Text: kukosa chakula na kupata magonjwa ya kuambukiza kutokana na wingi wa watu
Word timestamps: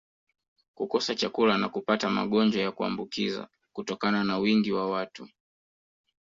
kukosa 0.75 1.15
chakula 1.15 1.53
na 1.57 1.69
kupata 1.69 2.09
magonjwa 2.09 2.61
ya 2.63 2.71
kuambukiza 2.71 3.47
kutokana 3.73 4.23
na 4.23 4.37
wingi 4.37 4.71
wa 4.71 4.89
watu 4.89 5.27